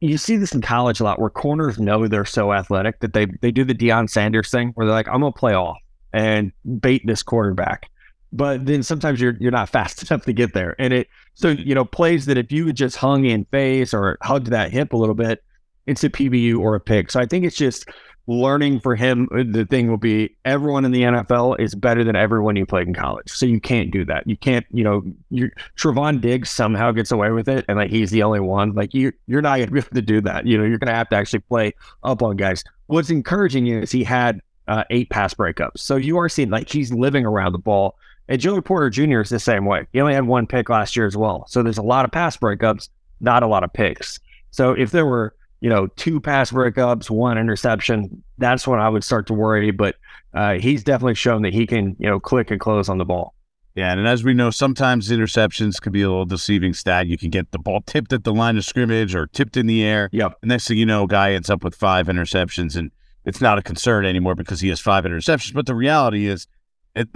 [0.00, 3.26] You see this in college a lot, where corners know they're so athletic that they
[3.40, 5.78] they do the Deion Sanders thing, where they're like, "I'm gonna play off
[6.12, 7.88] and bait this quarterback,"
[8.32, 11.74] but then sometimes you're you're not fast enough to get there, and it so you
[11.74, 14.96] know plays that if you had just hung in face or hugged that hip a
[14.96, 15.42] little bit,
[15.86, 17.10] it's a PBU or a pick.
[17.10, 17.88] So I think it's just
[18.28, 19.28] learning for him.
[19.34, 22.86] uh, The thing will be everyone in the NFL is better than everyone you played
[22.86, 23.30] in college.
[23.30, 24.26] So you can't do that.
[24.26, 28.10] You can't, you know, you Trevon Diggs somehow gets away with it and like he's
[28.10, 28.74] the only one.
[28.74, 30.46] Like you you're not gonna be able to do that.
[30.46, 31.72] You know, you're gonna have to actually play
[32.04, 32.62] up on guys.
[32.86, 35.78] What's encouraging is he had uh, eight pass breakups.
[35.78, 37.96] So you are seeing like he's living around the ball.
[38.28, 39.20] And Joey Porter Jr.
[39.20, 39.86] is the same way.
[39.92, 41.44] He only had one pick last year as well.
[41.48, 42.88] So there's a lot of pass breakups,
[43.20, 44.18] not a lot of picks.
[44.50, 48.22] So if there were you know, two pass breakups, one interception.
[48.36, 49.70] That's when I would start to worry.
[49.70, 49.94] But
[50.34, 53.32] uh, he's definitely shown that he can, you know, click and close on the ball.
[53.76, 57.06] Yeah, and as we know, sometimes interceptions can be a little deceiving stat.
[57.06, 59.84] You can get the ball tipped at the line of scrimmage or tipped in the
[59.84, 60.10] air.
[60.12, 60.32] Yep.
[60.42, 62.90] And next thing you know, a guy ends up with five interceptions, and
[63.24, 65.54] it's not a concern anymore because he has five interceptions.
[65.54, 66.48] But the reality is,
[66.94, 67.08] it,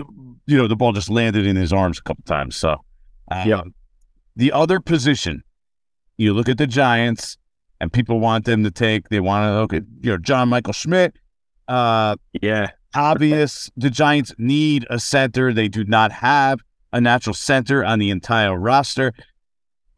[0.47, 2.57] you know, the ball just landed in his arms a couple times.
[2.57, 2.77] So,
[3.31, 3.65] um, Yep.
[4.37, 5.43] the other position,
[6.17, 7.37] you look at the Giants,
[7.81, 9.09] and people want them to take.
[9.11, 11.17] They want to look at you know John Michael Schmitt.
[11.69, 12.71] Uh, Yeah.
[12.95, 15.53] obvious the Giants need a center.
[15.53, 16.61] They do not have
[16.93, 19.13] a natural center on the entire roster.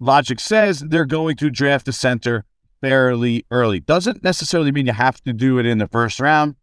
[0.01, 2.45] Logic says they're going to draft a center
[2.81, 3.79] fairly early.
[3.81, 6.57] Doesn't necessarily mean you have to do it in the first round.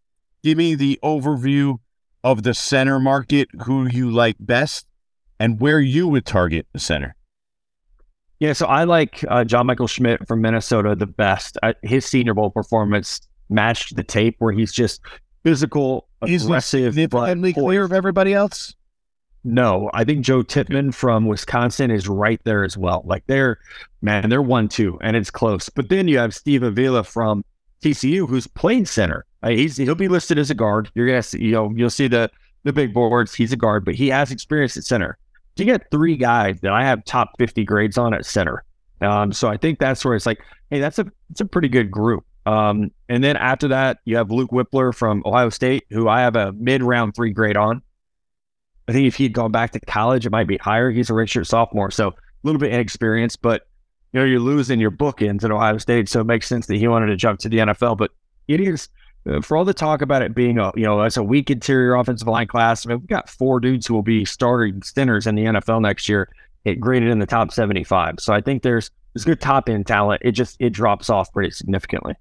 [0.43, 1.79] Give me the overview
[2.25, 4.87] of the center market, who you like best,
[5.39, 7.15] and where you would target the center.
[8.39, 8.53] Yeah.
[8.53, 11.57] So I like uh, John Michael Schmitt from Minnesota the best.
[11.63, 15.01] Uh, his Senior Bowl performance matched the tape where he's just
[15.43, 18.73] physical, He's aggressive, significantly clear of everybody else.
[19.43, 23.03] No, I think Joe Tippmann from Wisconsin is right there as well.
[23.05, 23.59] Like they're,
[24.01, 25.69] man, they're one two, and it's close.
[25.69, 27.45] But then you have Steve Avila from
[27.83, 29.25] TCU, who's played center.
[29.45, 30.89] Uh, he's he'll be listed as a guard.
[30.95, 32.31] You're gonna see, you know, you'll see the
[32.63, 33.33] the big boards.
[33.33, 35.17] He's a guard, but he has experience at center.
[35.55, 38.63] You get three guys that I have top fifty grades on at center.
[39.01, 41.91] Um, so I think that's where it's like, hey, that's a it's a pretty good
[41.91, 42.25] group.
[42.47, 46.35] Um, and then after that, you have Luke Wypler from Ohio State, who I have
[46.35, 47.83] a mid round three grade on.
[48.87, 50.91] I think if he'd gone back to college, it might be higher.
[50.91, 53.67] He's a redshirt sophomore, so a little bit inexperienced, but
[54.11, 56.87] you know, you're losing your bookends at Ohio State, so it makes sense that he
[56.87, 57.97] wanted to jump to the NFL.
[57.97, 58.11] But
[58.47, 58.89] it is
[59.27, 61.95] Uh, for all the talk about it being a you know as a weak interior
[61.95, 62.85] offensive line class.
[62.85, 66.07] I mean, we've got four dudes who will be starting centers in the NFL next
[66.07, 66.29] year.
[66.63, 70.21] It graded in the top 75, so I think there's there's good top end talent.
[70.23, 72.13] It just it drops off pretty significantly.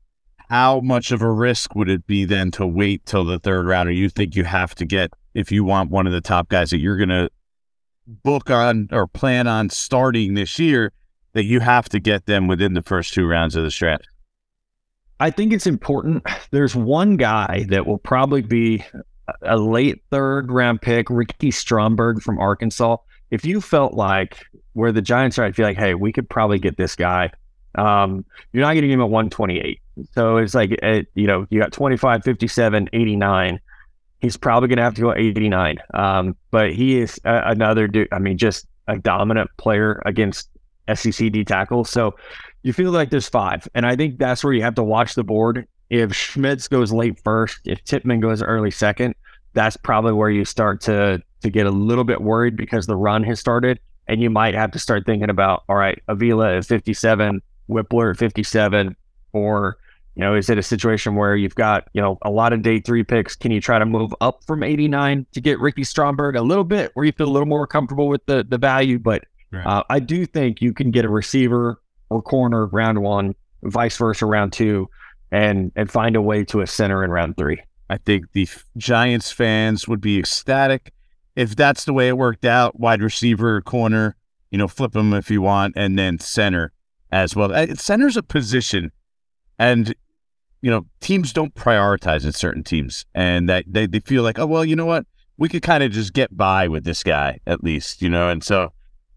[0.48, 3.88] How much of a risk would it be then to wait till the third round,
[3.88, 6.70] or you think you have to get if you want one of the top guys
[6.70, 7.30] that you're going to
[8.06, 10.92] book on or plan on starting this year,
[11.32, 14.06] that you have to get them within the first two rounds of the draft?
[15.20, 16.24] I think it's important.
[16.50, 18.84] There's one guy that will probably be
[19.42, 22.96] a late third round pick, Ricky Stromberg from Arkansas.
[23.30, 26.58] If you felt like where the Giants are, I feel like, hey, we could probably
[26.58, 27.30] get this guy.
[27.76, 29.80] Um, you're not getting him at 128.
[30.12, 33.60] So it's like, it, you know, you got 25, 57, 89
[34.24, 35.78] he's probably going to have to go 89.
[35.92, 38.08] Um, but he is a, another dude.
[38.10, 40.48] I mean, just a dominant player against
[40.92, 41.90] SEC D tackles.
[41.90, 42.14] So
[42.64, 43.68] you feel like there's five.
[43.74, 45.68] And I think that's where you have to watch the board.
[45.90, 49.14] If Schmitz goes late first, if Tippmann goes early second,
[49.52, 53.22] that's probably where you start to to get a little bit worried because the run
[53.22, 53.78] has started.
[54.08, 58.18] And you might have to start thinking about, all right, Avila at 57, Wypler at
[58.18, 58.96] 57,
[59.32, 59.76] or
[60.14, 62.80] you know, is it a situation where you've got, you know, a lot of day
[62.80, 63.34] three picks?
[63.34, 66.92] Can you try to move up from 89 to get Ricky Stromberg a little bit
[66.94, 68.98] where you feel a little more comfortable with the, the value?
[68.98, 69.66] But right.
[69.66, 74.26] uh, I do think you can get a receiver or corner round one, vice versa
[74.26, 74.88] round two,
[75.30, 77.60] and and find a way to a center in round three.
[77.90, 80.92] I think the Giants fans would be ecstatic
[81.36, 82.78] if that's the way it worked out.
[82.78, 84.16] Wide receiver, corner,
[84.50, 86.72] you know, flip them if you want, and then center
[87.12, 87.52] as well.
[87.52, 88.90] Uh, center's a position,
[89.58, 89.94] and
[90.64, 94.46] you know, teams don't prioritize in certain teams and that they, they feel like, oh,
[94.46, 95.04] well, you know what?
[95.36, 98.30] We could kind of just get by with this guy at least, you know?
[98.30, 98.72] And so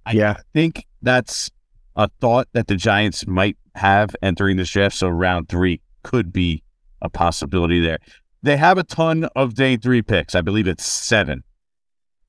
[0.06, 0.36] I yeah.
[0.54, 1.50] think that's
[1.98, 4.96] a thought that the Giants might have entering this draft.
[4.96, 6.64] So round three could be
[7.02, 8.00] a possibility there.
[8.44, 10.36] They have a ton of day three picks.
[10.36, 11.44] I believe it's seven.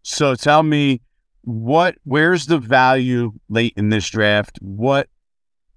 [0.02, 1.02] So tell me
[1.42, 4.58] what where's the value late in this draft?
[4.60, 5.08] What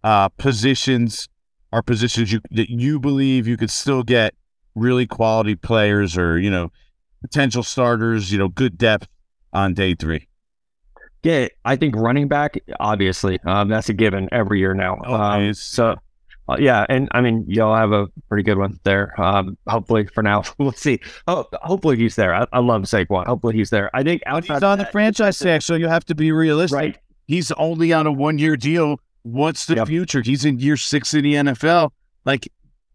[0.03, 1.27] uh, positions
[1.73, 4.33] are positions you that you believe you could still get
[4.73, 6.71] really quality players or you know
[7.21, 9.07] potential starters, you know, good depth
[9.53, 10.27] on day three.
[11.23, 14.97] Yeah, I think running back, obviously, um, that's a given every year now.
[15.03, 15.95] Um, so,
[16.49, 19.13] uh, yeah, and I mean, y'all have a pretty good one there.
[19.21, 20.99] Um, hopefully, for now, we'll see.
[21.27, 22.33] Oh, hopefully he's there.
[22.33, 23.27] I, I love Saquon.
[23.27, 23.95] Hopefully he's there.
[23.95, 26.75] I think outside he's on the franchise tag, so you have to be realistic.
[26.75, 26.97] Right.
[27.27, 29.87] He's only on a one-year deal what's the yep.
[29.87, 30.21] future?
[30.21, 31.91] He's in year six in the NFL.
[32.25, 32.51] Like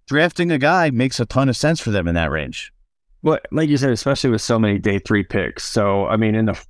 [0.07, 2.73] drafting a guy makes a ton of sense for them in that range.
[3.23, 5.65] Well, like you said, especially with so many day three picks.
[5.65, 6.65] So, I mean, in the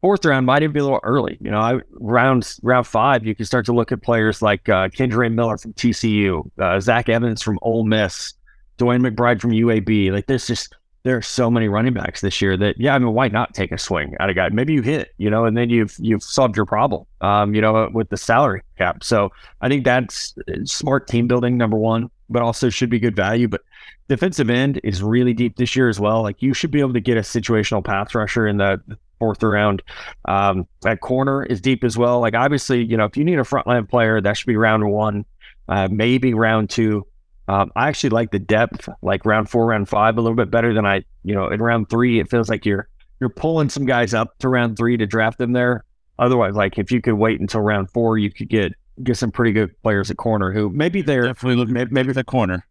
[0.00, 1.38] fourth round might even be a little early.
[1.40, 4.88] You know, I, round round five, you can start to look at players like uh,
[4.88, 8.34] Kendre Miller from TCU, uh, Zach Evans from Ole Miss,
[8.78, 10.12] DeWayne McBride from UAB.
[10.12, 13.12] Like, there's just there are so many running backs this year that yeah, I mean,
[13.14, 14.48] why not take a swing at a guy?
[14.50, 17.88] Maybe you hit, you know, and then you've you've solved your problem, um, you know,
[17.92, 19.02] with the salary cap.
[19.04, 23.16] So I think that's uh, smart team building number one, but also should be good
[23.16, 23.48] value.
[23.48, 23.62] But
[24.08, 26.22] defensive end is really deep this year as well.
[26.22, 28.80] Like you should be able to get a situational pass rusher in the
[29.18, 29.82] fourth round.
[30.26, 32.20] Um, that corner is deep as well.
[32.20, 35.24] Like obviously, you know, if you need a frontline player, that should be round one,
[35.68, 37.06] uh, maybe round two.
[37.48, 40.74] Um, I actually like the depth, like round four, round five, a little bit better
[40.74, 42.88] than I, you know, in round three, it feels like you're
[43.20, 45.84] you're pulling some guys up to round three to draft them there.
[46.18, 49.52] Otherwise, like if you could wait until round four, you could get get some pretty
[49.52, 52.66] good players at corner who maybe they're definitely look maybe, maybe the corner.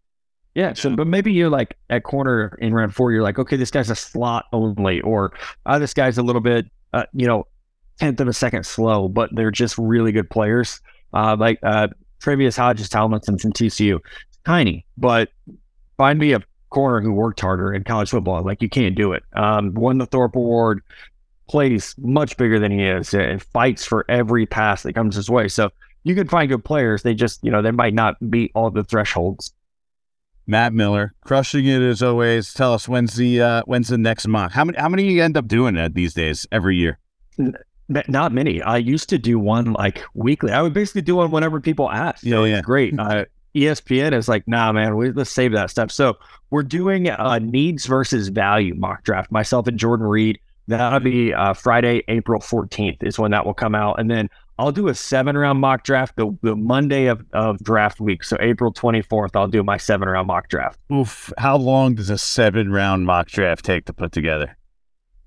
[0.58, 3.70] Yeah, so but maybe you're like at corner in round four, you're like, okay, this
[3.70, 5.32] guy's a slot only, or
[5.68, 7.46] uh, this guy's a little bit, uh, you know,
[8.00, 10.82] tenth of a second slow, but they're just really good players.
[11.14, 11.90] Uh, like uh,
[12.24, 14.00] Tre'Vius Hodges Tomlinson from TCU
[14.48, 15.30] tiny, but
[15.96, 16.42] find me a
[16.72, 18.44] corner who worked harder in college football.
[18.44, 19.22] Like you can't do it.
[19.36, 20.82] Um, won the Thorpe Award,
[21.48, 25.50] plays much bigger than he is, and fights for every pass that comes his way.
[25.50, 25.70] So
[26.04, 27.04] you can find good players.
[27.04, 29.54] They just, you know, they might not meet all the thresholds.
[30.48, 32.54] Matt Miller, crushing it as always.
[32.54, 34.54] Tell us when's the uh, when's the next month?
[34.54, 36.98] How many how many you end up doing that these days every year?
[37.90, 38.62] Not many.
[38.62, 40.52] I used to do one like weekly.
[40.52, 42.24] I would basically do one whenever people asked.
[42.24, 42.62] Yeah, yeah.
[42.62, 42.94] Great.
[43.00, 45.92] Uh, ESPN is like, nah, man, we, let's save that stuff.
[45.92, 46.18] So
[46.52, 49.32] we're doing a needs versus value mock draft.
[49.32, 50.40] Myself and Jordan Reid.
[50.68, 54.00] That'll be uh, Friday, April 14th is when that will come out.
[54.00, 54.30] And then
[54.60, 58.24] I'll do a seven round mock draft the, the Monday of, of draft week.
[58.24, 60.80] So April 24th, I'll do my seven round mock draft.
[60.92, 61.32] Oof.
[61.38, 64.56] How long does a seven round mock draft take to put together?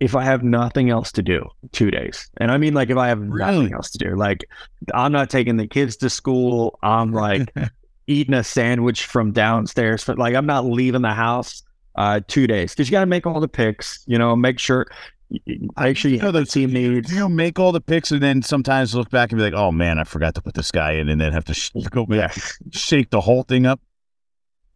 [0.00, 2.30] if I have nothing else to do, two days.
[2.38, 3.58] And I mean, like, if I have Really?
[3.58, 4.46] nothing else to do, like,
[4.94, 6.78] I'm not taking the kids to school.
[6.82, 7.52] I'm like
[8.06, 10.02] eating a sandwich from downstairs.
[10.06, 11.62] But like, I'm not leaving the house
[11.96, 14.86] uh, two days because you got to make all the picks, you know, make sure,
[15.30, 17.12] make actually you know the those- team needs.
[17.12, 19.70] You know, make all the picks and then sometimes look back and be like, "Oh
[19.72, 22.36] man, I forgot to put this guy in," and then have to sh- go back,
[22.70, 23.80] shake the whole thing up.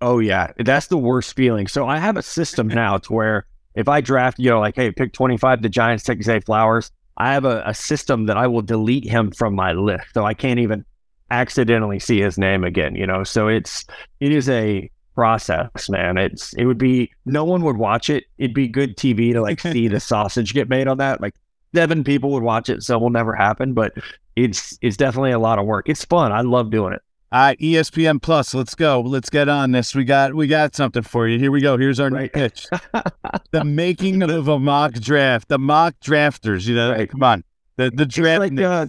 [0.01, 1.67] Oh yeah, that's the worst feeling.
[1.67, 4.91] So I have a system now to where if I draft, you know, like hey,
[4.93, 6.91] pick twenty five, the Giants take Zay Flowers.
[7.17, 10.35] I have a, a system that I will delete him from my list, so I
[10.35, 10.85] can't even
[11.31, 12.97] accidentally see his name again.
[12.97, 13.85] You know, so it's
[14.21, 16.17] it is a process, man.
[16.19, 18.25] It's it would be no one would watch it.
[18.39, 21.21] It'd be good TV to like see the sausage get made on that.
[21.21, 21.35] Like
[21.75, 23.73] seven people would watch it, so it will never happen.
[23.75, 23.93] But
[24.37, 25.89] it's it's definitely a lot of work.
[25.89, 26.33] It's fun.
[26.33, 27.03] I love doing it.
[27.33, 28.55] All right, ESPN Plus.
[28.55, 29.01] Let's go.
[29.01, 29.93] Let's get on this.
[29.95, 31.39] We got we got something for you.
[31.39, 31.77] Here we go.
[31.77, 32.33] Here's our Right.
[32.33, 32.67] pitch.
[33.51, 35.49] the making of a mock draft.
[35.49, 36.67] The mock drafters.
[36.69, 37.11] You know, Right.
[37.11, 37.43] come on.
[37.77, 38.41] The the draft.
[38.41, 38.87] like uh,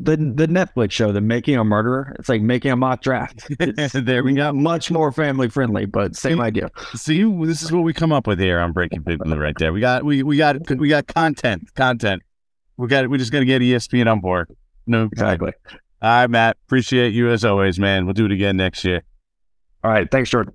[0.00, 2.16] the the Netflix show, The Making a Murderer.
[2.18, 3.48] It's like making a mock draft.
[3.92, 4.52] There we go.
[4.52, 6.70] much more family friendly, but same idea.
[6.94, 9.72] See, this is what we come up with here on Breaking Big Blue right there.
[9.72, 12.22] We got we we got we got content, content.
[12.76, 14.48] We got we just got to get ESPN on board.
[14.86, 15.52] No, Exactly.
[16.02, 16.56] All right, Matt.
[16.66, 18.06] Appreciate you as always, man.
[18.06, 19.02] We'll do it again next year.
[19.84, 20.10] All right.
[20.10, 20.54] Thanks, Jordan.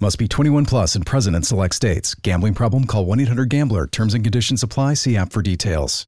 [0.00, 2.14] Must be 21 plus and present in select states.
[2.14, 2.86] Gambling problem?
[2.86, 3.88] Call 1 800 Gambler.
[3.88, 4.94] Terms and conditions apply.
[4.94, 6.06] See app for details.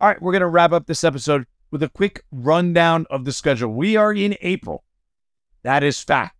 [0.00, 3.32] All right, we're going to wrap up this episode with a quick rundown of the
[3.32, 3.72] schedule.
[3.72, 4.84] We are in April.
[5.64, 6.36] That is fact.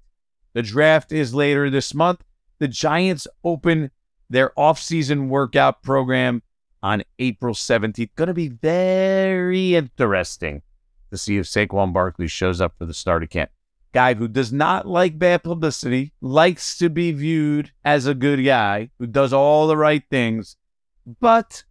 [0.52, 2.22] The draft is later this month.
[2.60, 3.90] The Giants open
[4.28, 6.40] their offseason workout program
[6.84, 8.14] on April 17th.
[8.14, 10.62] Going to be very interesting
[11.10, 13.50] to see if Saquon Barkley shows up for the start of camp.
[13.92, 18.90] Guy who does not like bad publicity, likes to be viewed as a good guy,
[18.98, 20.56] who does all the right things,
[21.20, 21.64] but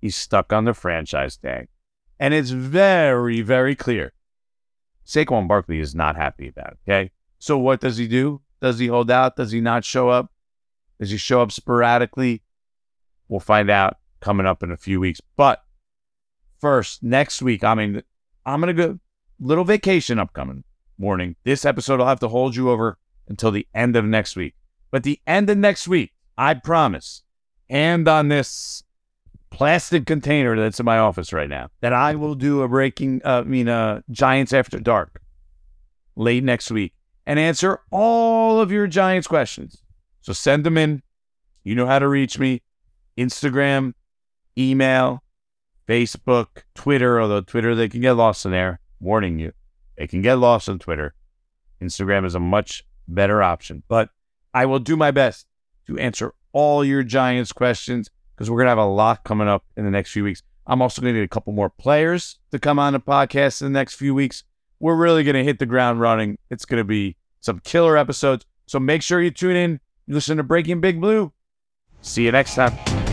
[0.00, 1.68] he's stuck on the franchise tag.
[2.18, 4.12] And it's very, very clear.
[5.04, 6.78] Saquon Barkley is not happy about it.
[6.88, 7.10] Okay.
[7.38, 8.40] So what does he do?
[8.60, 9.36] Does he hold out?
[9.36, 10.32] Does he not show up?
[10.98, 12.42] Does he show up sporadically?
[13.28, 15.20] We'll find out coming up in a few weeks.
[15.36, 15.62] But
[16.60, 18.02] first, next week, I mean,
[18.46, 18.98] I'm going to go
[19.38, 20.64] little vacation upcoming
[20.98, 21.36] morning.
[21.44, 24.54] This episode will have to hold you over until the end of next week.
[24.90, 27.22] But the end of next week, I promise,
[27.68, 28.82] and on this
[29.50, 33.40] plastic container that's in my office right now, that I will do a breaking, uh,
[33.40, 35.20] I mean, uh, Giants After Dark
[36.14, 36.92] late next week
[37.26, 39.82] and answer all of your Giants questions.
[40.22, 41.02] So send them in.
[41.64, 42.62] You know how to reach me
[43.18, 43.94] Instagram,
[44.56, 45.22] email,
[45.88, 48.80] Facebook, Twitter, although Twitter, they can get lost in there.
[49.00, 49.52] Warning you,
[49.96, 51.14] they can get lost on Twitter.
[51.80, 54.10] Instagram is a much better option, but
[54.54, 55.46] I will do my best
[55.86, 59.64] to answer all your Giants questions because we're going to have a lot coming up
[59.76, 60.42] in the next few weeks.
[60.66, 63.72] I'm also going to need a couple more players to come on the podcast in
[63.72, 64.44] the next few weeks.
[64.80, 66.38] We're really going to hit the ground running.
[66.50, 68.44] It's going to be some killer episodes.
[68.66, 69.80] So make sure you tune in.
[70.06, 71.32] You listen to Breaking Big Blue.
[72.02, 73.05] See you next time.